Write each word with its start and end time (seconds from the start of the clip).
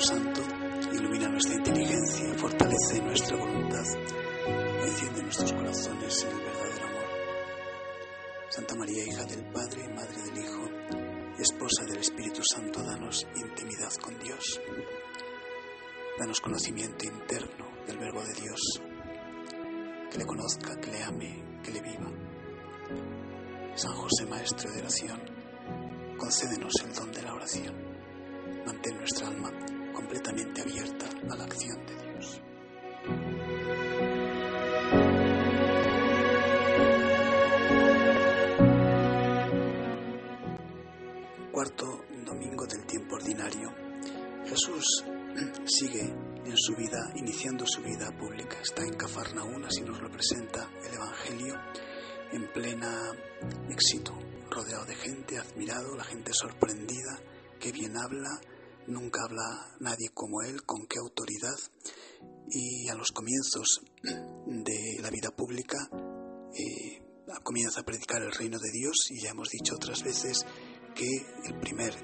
Santo, 0.00 0.40
ilumina 0.94 1.28
nuestra 1.28 1.54
inteligencia, 1.54 2.34
fortalece 2.38 3.02
nuestra 3.02 3.36
voluntad, 3.36 3.84
enciende 4.82 5.22
nuestros 5.22 5.52
corazones 5.52 6.24
en 6.24 6.30
el 6.30 6.38
verdadero 6.38 6.86
amor. 6.86 7.04
Santa 8.48 8.74
María, 8.76 9.04
hija 9.04 9.24
del 9.24 9.44
Padre, 9.52 9.88
Madre 9.94 10.22
del 10.22 10.38
Hijo, 10.38 10.68
esposa 11.38 11.84
del 11.84 11.98
Espíritu 11.98 12.40
Santo, 12.42 12.82
danos 12.82 13.26
intimidad 13.36 13.92
con 14.02 14.18
Dios. 14.18 14.60
Danos 16.18 16.40
conocimiento 16.40 17.04
interno 17.04 17.66
del 17.86 17.98
Verbo 17.98 18.22
de 18.24 18.40
Dios, 18.40 18.80
que 20.10 20.18
le 20.18 20.24
conozca, 20.24 20.80
que 20.80 20.90
le 20.92 21.02
ame, 21.02 21.60
que 21.62 21.72
le 21.72 21.80
viva. 21.82 22.10
San 23.74 23.92
José, 23.92 24.24
Maestro 24.24 24.70
de 24.70 24.80
oración, 24.80 25.20
concédenos 26.16 26.72
el 26.84 26.94
don 26.94 27.12
de 27.12 27.22
la 27.22 27.34
oración. 27.34 27.74
Mantén 28.66 28.96
nuestra 28.96 29.28
alma 29.28 29.50
completamente 29.92 30.62
abierta 30.62 31.06
a 31.30 31.36
la 31.36 31.44
acción 31.44 31.86
de 31.86 31.94
Dios. 31.96 32.42
Cuarto 41.52 42.04
domingo 42.24 42.66
del 42.66 42.86
tiempo 42.86 43.16
ordinario. 43.16 43.70
Jesús 44.46 45.04
sigue 45.66 46.02
en 46.44 46.56
su 46.56 46.74
vida, 46.74 47.12
iniciando 47.14 47.64
su 47.66 47.82
vida 47.82 48.10
pública. 48.18 48.56
Está 48.60 48.82
en 48.82 48.94
Cafarnaúm, 48.94 49.64
así 49.64 49.82
nos 49.82 50.00
lo 50.00 50.10
presenta 50.10 50.68
el 50.86 50.94
Evangelio, 50.94 51.54
en 52.32 52.52
plena 52.52 53.12
éxito, 53.68 54.18
rodeado 54.50 54.84
de 54.86 54.94
gente, 54.94 55.38
admirado, 55.38 55.96
la 55.96 56.04
gente 56.04 56.32
sorprendida, 56.32 57.20
que 57.58 57.72
bien 57.72 57.96
habla, 57.96 58.40
nunca 58.86 59.22
habla 59.24 59.76
nadie 59.80 60.08
como 60.14 60.42
él, 60.42 60.62
con 60.64 60.86
qué 60.86 60.98
autoridad. 60.98 61.56
Y 62.50 62.88
a 62.88 62.94
los 62.94 63.12
comienzos 63.12 63.80
de 64.02 64.98
la 65.00 65.10
vida 65.10 65.30
pública 65.30 65.78
eh, 66.54 67.02
comienza 67.42 67.80
a 67.80 67.84
predicar 67.84 68.22
el 68.22 68.32
reino 68.32 68.58
de 68.58 68.70
Dios 68.72 68.96
y 69.10 69.22
ya 69.22 69.30
hemos 69.30 69.48
dicho 69.48 69.76
otras 69.76 70.02
veces 70.02 70.44
que 70.94 71.08
el 71.44 71.58
primer 71.60 71.94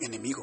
enemigo 0.00 0.42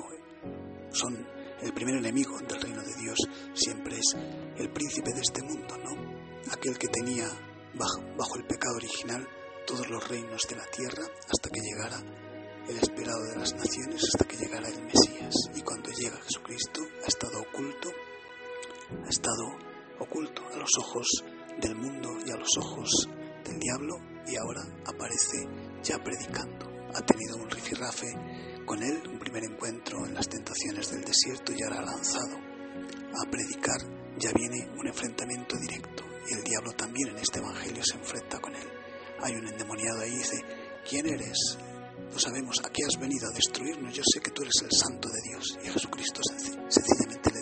son 0.91 1.25
el 1.61 1.73
primer 1.73 1.95
enemigo 1.95 2.37
del 2.39 2.61
reino 2.61 2.81
de 2.81 2.95
Dios 2.95 3.17
siempre 3.53 3.97
es 3.97 4.15
el 4.57 4.69
príncipe 4.71 5.13
de 5.13 5.21
este 5.21 5.41
mundo, 5.43 5.77
¿no? 5.77 6.51
Aquel 6.51 6.77
que 6.77 6.89
tenía 6.89 7.25
bajo, 7.73 8.01
bajo 8.17 8.35
el 8.35 8.45
pecado 8.45 8.75
original 8.75 9.25
todos 9.65 9.89
los 9.89 10.05
reinos 10.09 10.45
de 10.49 10.55
la 10.57 10.65
tierra 10.65 11.03
hasta 11.03 11.49
que 11.49 11.61
llegara 11.61 11.99
el 12.67 12.77
esperado 12.77 13.23
de 13.23 13.37
las 13.37 13.53
naciones, 13.53 14.01
hasta 14.13 14.25
que 14.25 14.37
llegara 14.37 14.67
el 14.67 14.83
Mesías. 14.83 15.02
Ojos 20.77 21.07
del 21.59 21.75
mundo 21.75 22.09
y 22.25 22.31
a 22.31 22.37
los 22.37 22.49
ojos 22.57 23.09
del 23.43 23.59
diablo 23.59 23.95
y 24.27 24.35
ahora 24.37 24.61
aparece 24.85 25.47
ya 25.83 25.97
predicando. 26.03 26.67
Ha 26.95 27.01
tenido 27.05 27.37
un 27.37 27.49
rifirrafe 27.49 28.07
con 28.65 28.81
él, 28.81 29.01
un 29.11 29.19
primer 29.19 29.43
encuentro 29.43 30.05
en 30.05 30.13
las 30.13 30.29
tentaciones 30.29 30.91
del 30.91 31.03
desierto 31.03 31.53
y 31.53 31.63
ahora 31.63 31.81
lanzado 31.81 32.37
a 32.37 33.29
predicar, 33.29 33.81
ya 34.17 34.31
viene 34.33 34.69
un 34.79 34.87
enfrentamiento 34.87 35.57
directo 35.57 36.03
y 36.29 36.33
el 36.33 36.43
diablo 36.43 36.71
también 36.73 37.09
en 37.09 37.17
este 37.17 37.39
evangelio 37.39 37.83
se 37.83 37.97
enfrenta 37.97 38.39
con 38.39 38.55
él. 38.55 38.67
Hay 39.21 39.35
un 39.35 39.47
endemoniado 39.47 40.01
ahí 40.01 40.13
y 40.13 40.17
dice, 40.17 40.37
¿quién 40.87 41.05
eres? 41.07 41.57
No 42.11 42.19
sabemos, 42.19 42.59
¿a 42.63 42.69
qué 42.69 42.83
has 42.85 42.99
venido 42.99 43.27
a 43.27 43.35
destruirnos? 43.35 43.93
Yo 43.93 44.03
sé 44.05 44.19
que 44.19 44.31
tú 44.31 44.43
eres 44.43 44.61
el 44.63 44.71
santo 44.71 45.09
de 45.09 45.29
Dios. 45.29 45.57
Y 45.63 45.67
Jesucristo 45.69 46.21
sencillamente 46.69 47.32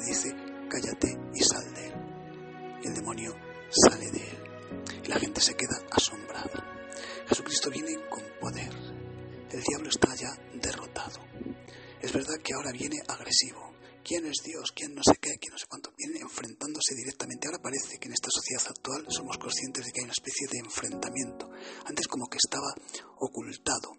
Es 12.02 12.12
verdad 12.14 12.42
que 12.44 12.54
ahora 12.54 12.72
viene 12.72 12.98
agresivo. 13.08 13.72
¿Quién 14.04 14.26
es 14.26 14.42
Dios? 14.44 14.72
¿Quién 14.74 14.96
no 14.96 15.04
sé 15.04 15.14
qué? 15.22 15.38
¿Quién 15.40 15.54
no 15.54 15.60
sé 15.60 15.68
cuánto? 15.70 15.94
Viene 15.96 16.20
enfrentándose 16.20 16.96
directamente. 16.96 17.48
Ahora 17.48 17.62
parece 17.62 18.00
que 18.00 18.08
en 18.08 18.14
esta 18.14 18.30
sociedad 18.32 18.66
actual 18.68 19.06
somos 19.08 19.38
conscientes 19.38 19.86
de 19.86 19.92
que 19.92 20.02
hay 20.02 20.06
una 20.06 20.18
especie 20.18 20.48
de 20.50 20.60
enfrentamiento. 20.66 21.50
Antes 21.86 22.08
como 22.08 22.26
que 22.26 22.40
estaba 22.42 22.74
ocultado. 23.20 23.94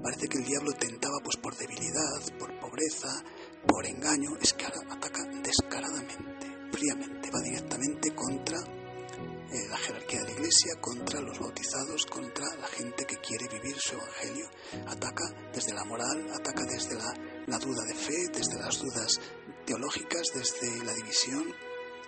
Parece 0.00 0.28
que 0.28 0.38
el 0.38 0.44
diablo 0.44 0.72
tentaba 0.74 1.18
pues 1.24 1.36
por 1.36 1.56
debilidad, 1.56 2.22
por 2.38 2.54
pobreza, 2.60 3.10
por 3.66 3.84
engaño. 3.84 4.30
Es 4.40 4.52
que 4.52 4.66
ahora 4.66 4.94
ataca 4.94 5.22
descaradamente, 5.42 6.46
fríamente, 6.70 7.30
va 7.34 7.40
directamente 7.42 8.14
contra 8.14 8.58
eh, 8.62 9.68
la 9.68 9.76
jerarquía 9.76 10.22
de 10.22 10.33
iglesia, 10.44 10.74
contra 10.78 11.20
los 11.22 11.38
bautizados, 11.38 12.04
contra 12.04 12.44
la 12.60 12.66
gente 12.68 13.06
que 13.06 13.16
quiere 13.16 13.48
vivir 13.48 13.76
su 13.78 13.94
evangelio. 13.94 14.46
Ataca 14.88 15.24
desde 15.52 15.72
la 15.72 15.84
moral, 15.84 16.28
ataca 16.34 16.62
desde 16.64 16.96
la, 16.96 17.14
la 17.46 17.58
duda 17.58 17.82
de 17.84 17.94
fe, 17.94 18.28
desde 18.28 18.58
las 18.58 18.78
dudas 18.78 19.20
teológicas, 19.64 20.22
desde 20.34 20.84
la 20.84 20.92
división, 20.92 21.44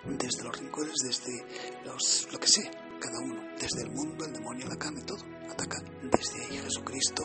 desde 0.05 0.43
los 0.43 0.55
rincones, 0.55 0.93
desde 1.03 1.33
los, 1.83 2.27
lo 2.31 2.37
que 2.37 2.47
sé, 2.47 2.69
cada 2.99 3.17
uno, 3.19 3.41
desde 3.59 3.81
el 3.81 3.91
mundo, 3.91 4.25
el 4.25 4.33
demonio, 4.33 4.67
la 4.67 4.77
carne, 4.77 5.01
todo. 5.01 5.23
Ataca 5.49 5.81
desde 6.03 6.45
ahí. 6.45 6.59
Jesucristo 6.59 7.23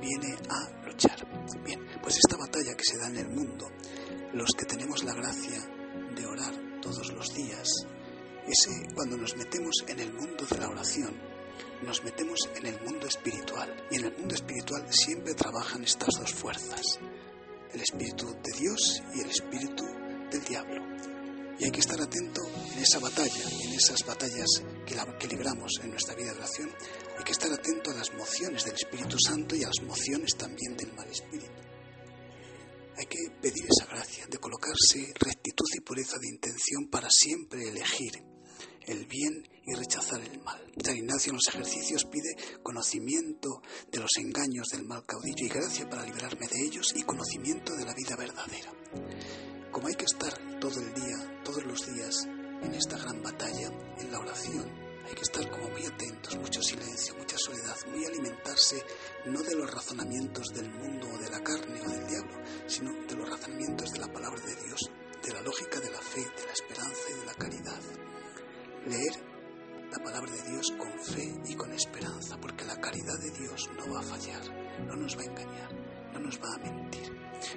viene 0.00 0.36
a 0.48 0.86
luchar. 0.86 1.24
Bien, 1.64 1.80
pues 2.02 2.16
esta 2.16 2.36
batalla 2.36 2.74
que 2.76 2.84
se 2.84 2.98
da 2.98 3.06
en 3.06 3.18
el 3.18 3.28
mundo, 3.28 3.68
los 4.32 4.50
que 4.58 4.64
tenemos 4.64 5.04
la 5.04 5.14
gracia 5.14 5.60
de 6.16 6.26
orar 6.26 6.80
todos 6.80 7.12
los 7.12 7.32
días, 7.32 7.68
ese 8.46 8.94
cuando 8.94 9.16
nos 9.16 9.36
metemos 9.36 9.74
en 9.86 10.00
el 10.00 10.12
mundo 10.12 10.44
de 10.44 10.58
la 10.58 10.68
oración, 10.68 11.32
nos 11.82 12.02
metemos 12.04 12.48
en 12.54 12.66
el 12.66 12.80
mundo 12.82 13.06
espiritual. 13.06 13.86
Y 13.90 13.96
en 13.96 14.04
el 14.04 14.16
mundo 14.16 14.34
espiritual 14.34 14.86
siempre 14.92 15.34
trabajan 15.34 15.82
estas 15.82 16.10
dos 16.18 16.32
fuerzas, 16.32 16.98
el 17.72 17.80
espíritu 17.80 18.26
de 18.42 18.58
Dios 18.58 19.02
y 19.14 19.20
el 19.20 19.30
espíritu 19.30 19.84
del 20.30 20.44
diablo. 20.44 20.82
Y 21.58 21.64
hay 21.64 21.70
que 21.70 21.80
estar 21.80 22.00
atento 22.00 22.40
en 22.72 22.78
esa 22.78 22.98
batalla, 22.98 23.44
en 23.62 23.72
esas 23.72 24.04
batallas 24.06 24.48
que, 24.86 24.96
que 25.18 25.28
libramos 25.28 25.72
en 25.82 25.90
nuestra 25.90 26.14
vida 26.14 26.32
de 26.32 26.38
oración. 26.38 26.70
Hay 27.18 27.24
que 27.24 27.32
estar 27.32 27.52
atento 27.52 27.90
a 27.90 27.94
las 27.94 28.12
mociones 28.14 28.64
del 28.64 28.74
Espíritu 28.74 29.16
Santo 29.18 29.54
y 29.54 29.62
a 29.62 29.68
las 29.68 29.82
mociones 29.86 30.36
también 30.36 30.76
del 30.76 30.92
mal 30.94 31.08
espíritu. 31.08 31.52
Hay 32.96 33.06
que 33.06 33.18
pedir 33.40 33.64
esa 33.68 33.86
gracia 33.86 34.26
de 34.26 34.38
colocarse 34.38 35.12
rectitud 35.14 35.66
y 35.76 35.80
pureza 35.80 36.16
de 36.18 36.28
intención 36.28 36.88
para 36.90 37.08
siempre 37.10 37.68
elegir 37.68 38.31
el 38.86 39.06
bien 39.06 39.48
y 39.64 39.74
rechazar 39.74 40.20
el 40.20 40.40
mal. 40.42 40.60
San 40.82 40.96
Ignacio 40.96 41.30
en 41.30 41.36
los 41.36 41.48
ejercicios 41.48 42.04
pide 42.04 42.60
conocimiento 42.62 43.62
de 43.90 44.00
los 44.00 44.10
engaños 44.18 44.68
del 44.68 44.84
mal 44.84 45.04
caudillo 45.06 45.46
y 45.46 45.48
gracia 45.48 45.88
para 45.88 46.04
librarme 46.04 46.46
de 46.48 46.66
ellos 46.66 46.92
y 46.96 47.02
conocimiento 47.02 47.74
de 47.74 47.84
la 47.84 47.94
vida 47.94 48.16
verdadera. 48.16 48.72
Como 49.70 49.88
hay 49.88 49.94
que 49.94 50.04
estar 50.04 50.60
todo 50.60 50.80
el 50.80 50.94
día, 50.94 51.42
todos 51.44 51.64
los 51.64 51.86
días, 51.86 52.26
en 52.62 52.74
esta 52.74 52.98
gran 52.98 53.22
batalla, 53.22 53.68
en 53.98 54.12
la 54.12 54.18
oración, 54.18 54.82
hay 55.04 55.14
que 55.14 55.22
estar 55.22 55.50
como 55.50 55.68
muy 55.68 55.84
atentos, 55.84 56.38
mucho 56.38 56.62
silencio, 56.62 57.14
mucha 57.16 57.36
soledad, 57.36 57.76
muy 57.90 58.04
alimentarse 58.04 58.82
no 59.26 59.42
de 59.42 59.54
los 59.54 59.70
razonamientos 59.70 60.48
del 60.54 60.70
mundo 60.70 60.81
caridad 72.92 73.18
de 73.20 73.30
Dios 73.30 73.70
no 73.74 73.94
va 73.94 74.00
a 74.00 74.02
fallar, 74.02 74.42
no 74.86 74.96
nos 74.96 75.16
va 75.16 75.22
a 75.22 75.24
engañar, 75.24 75.72
no 76.12 76.20
nos 76.20 76.38
va 76.38 76.54
a 76.54 76.58
mentir. 76.58 77.10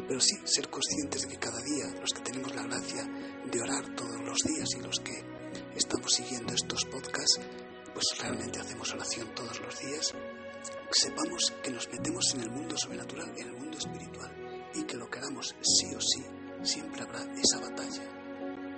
Pero 0.07 0.19
sí 0.21 0.35
ser 0.45 0.69
conscientes 0.69 1.23
de 1.23 1.27
que 1.27 1.37
cada 1.37 1.61
día, 1.61 1.87
los 1.99 2.11
que 2.11 2.21
tenemos 2.21 2.55
la 2.55 2.63
gracia 2.63 3.03
de 3.03 3.61
orar 3.61 3.95
todos 3.95 4.21
los 4.21 4.37
días 4.39 4.69
y 4.77 4.81
los 4.81 4.99
que 5.01 5.23
estamos 5.75 6.13
siguiendo 6.13 6.53
estos 6.53 6.85
podcasts, 6.85 7.41
pues 7.93 8.05
realmente 8.19 8.59
hacemos 8.59 8.93
oración 8.93 9.27
todos 9.35 9.59
los 9.59 9.77
días, 9.79 10.13
sepamos 10.91 11.53
que 11.61 11.71
nos 11.71 11.89
metemos 11.89 12.33
en 12.33 12.41
el 12.41 12.51
mundo 12.51 12.75
sobrenatural, 12.77 13.33
en 13.37 13.47
el 13.47 13.53
mundo 13.57 13.77
espiritual, 13.77 14.71
y 14.73 14.83
que 14.83 14.95
lo 14.95 15.09
queramos 15.09 15.53
sí 15.61 15.93
o 15.95 15.99
sí, 15.99 16.23
siempre 16.63 17.03
habrá 17.03 17.23
esa 17.35 17.59
batalla. 17.59 18.03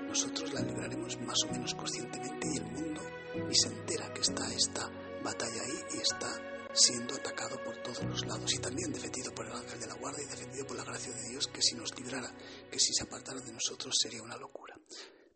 Nosotros 0.07 0.53
la 0.53 0.61
libraremos 0.61 1.19
más 1.21 1.37
o 1.47 1.51
menos 1.51 1.75
conscientemente 1.75 2.47
y 2.51 2.57
el 2.57 2.65
mundo 2.65 3.01
y 3.47 3.55
se 3.55 3.67
entera 3.67 4.11
que 4.11 4.21
está 4.21 4.51
esta 4.53 4.89
batalla 5.23 5.61
ahí 5.61 5.83
y 5.95 6.01
está 6.01 6.57
siendo 6.73 7.15
atacado 7.15 7.61
por 7.63 7.75
todos 7.81 8.03
los 8.03 8.25
lados 8.25 8.53
y 8.53 8.59
también 8.59 8.91
defendido 8.91 9.33
por 9.33 9.47
el 9.47 9.53
ángel 9.53 9.79
de 9.79 9.87
la 9.87 9.95
guardia 9.95 10.23
y 10.23 10.29
defendido 10.29 10.67
por 10.67 10.77
la 10.77 10.83
gracia 10.83 11.11
de 11.11 11.29
Dios 11.29 11.47
que 11.47 11.61
si 11.61 11.75
nos 11.75 11.97
librara, 11.97 12.31
que 12.71 12.79
si 12.79 12.93
se 12.93 13.03
apartara 13.03 13.41
de 13.41 13.51
nosotros 13.51 13.95
sería 13.99 14.21
una 14.21 14.37
locura. 14.37 14.75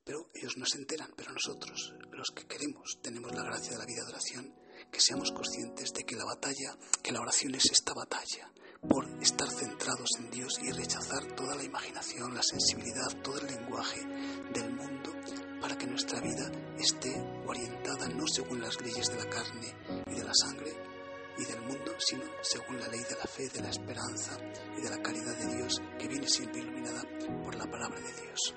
Pero 0.03 0.29
ellos 0.33 0.57
no 0.57 0.65
se 0.65 0.77
enteran, 0.77 1.11
pero 1.15 1.31
nosotros, 1.31 1.93
los 2.11 2.31
que 2.31 2.45
queremos, 2.45 2.99
tenemos 3.01 3.31
la 3.33 3.43
gracia 3.43 3.71
de 3.71 3.77
la 3.77 3.85
vida 3.85 4.03
de 4.03 4.11
oración, 4.11 4.55
que 4.91 4.99
seamos 4.99 5.31
conscientes 5.31 5.93
de 5.93 6.03
que 6.03 6.15
la 6.15 6.25
batalla, 6.25 6.77
que 7.01 7.11
la 7.11 7.21
oración 7.21 7.55
es 7.55 7.71
esta 7.71 7.93
batalla, 7.93 8.51
por 8.87 9.05
estar 9.21 9.47
centrados 9.49 10.09
en 10.17 10.31
Dios 10.31 10.59
y 10.63 10.71
rechazar 10.71 11.35
toda 11.35 11.55
la 11.55 11.63
imaginación, 11.63 12.33
la 12.33 12.41
sensibilidad, 12.41 13.21
todo 13.21 13.37
el 13.39 13.47
lenguaje 13.47 14.01
del 14.53 14.73
mundo 14.73 15.20
para 15.71 15.79
que 15.79 15.87
nuestra 15.87 16.19
vida 16.19 16.51
esté 16.77 17.15
orientada 17.47 18.05
no 18.09 18.27
según 18.27 18.59
las 18.59 18.81
leyes 18.81 19.07
de 19.07 19.15
la 19.15 19.29
carne 19.29 19.73
y 20.05 20.15
de 20.15 20.25
la 20.25 20.33
sangre 20.33 20.73
y 21.37 21.45
del 21.45 21.61
mundo, 21.61 21.93
sino 21.97 22.23
según 22.41 22.77
la 22.77 22.89
ley 22.89 22.99
de 22.99 23.15
la 23.15 23.23
fe, 23.23 23.47
de 23.47 23.61
la 23.61 23.69
esperanza 23.69 24.37
y 24.77 24.81
de 24.81 24.89
la 24.89 25.01
caridad 25.01 25.33
de 25.37 25.55
Dios 25.55 25.81
que 25.97 26.09
viene 26.09 26.27
siempre 26.27 26.59
iluminada 26.59 27.03
por 27.45 27.55
la 27.55 27.71
palabra 27.71 28.01
de 28.01 28.21
Dios. 28.21 28.53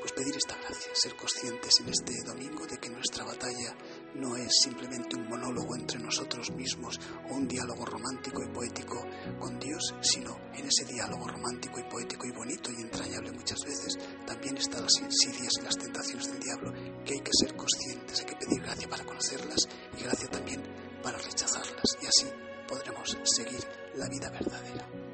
Pues 0.00 0.12
pedir 0.12 0.36
esta 0.36 0.56
gracia, 0.56 0.90
ser 0.94 1.14
conscientes 1.14 1.78
en 1.78 1.90
este 1.90 2.12
domingo 2.26 2.66
de 2.66 2.78
que 2.78 2.90
nuestra 2.90 3.24
batalla 3.24 3.76
no 4.16 4.34
es 4.36 4.50
simplemente 4.60 5.14
un 5.14 5.28
monólogo 5.28 5.76
entre 5.76 6.00
nosotros 6.00 6.50
mismos 6.50 6.98
o 7.30 7.34
un 7.34 7.46
diálogo 7.46 7.84
romántico 7.84 8.42
y 8.42 8.52
poético 8.52 9.06
con 9.38 9.60
Dios, 9.60 9.94
sino 10.00 10.36
en 10.54 10.66
ese 10.66 10.84
diálogo 10.92 11.28
romántico 11.28 11.78
y 11.78 11.87
poético 11.98 12.26
y 12.26 12.30
bonito 12.30 12.70
y 12.70 12.80
entrañable 12.82 13.32
muchas 13.32 13.58
veces, 13.66 13.98
también 14.24 14.56
están 14.56 14.82
las 14.82 15.00
insidias 15.00 15.52
y 15.58 15.62
las 15.62 15.76
tentaciones 15.76 16.30
del 16.30 16.40
diablo, 16.40 16.72
que 17.04 17.14
hay 17.14 17.20
que 17.20 17.32
ser 17.32 17.56
conscientes, 17.56 18.20
hay 18.20 18.26
que 18.26 18.36
pedir 18.36 18.62
gracia 18.62 18.88
para 18.88 19.04
conocerlas 19.04 19.68
y 19.98 20.04
gracia 20.04 20.28
también 20.28 20.62
para 21.02 21.18
rechazarlas. 21.18 21.98
Y 22.00 22.06
así 22.06 22.26
podremos 22.68 23.18
seguir 23.24 23.64
la 23.96 24.06
vida 24.08 24.30
verdadera. 24.30 25.07